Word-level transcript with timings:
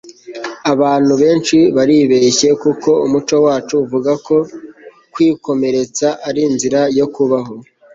abantu 0.73 1.13
benshi 1.21 1.57
baribeshye 1.75 2.49
kuko 2.63 2.89
umuco 3.05 3.35
wacu 3.45 3.73
uvuga 3.83 4.11
ko 4.25 4.35
kwikomeretsa 5.13 6.07
ari 6.27 6.41
inzira 6.49 6.81
yo 6.99 7.07
kubaho 7.15 7.55